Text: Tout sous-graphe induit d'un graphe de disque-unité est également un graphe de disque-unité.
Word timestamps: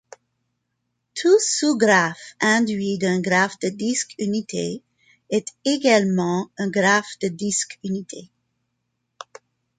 Tout 1.13 1.39
sous-graphe 1.39 2.33
induit 2.39 2.97
d'un 2.97 3.21
graphe 3.21 3.59
de 3.59 3.69
disque-unité 3.69 4.81
est 5.29 5.49
également 5.63 6.49
un 6.57 6.71
graphe 6.71 7.19
de 7.21 7.27
disque-unité. 7.27 8.31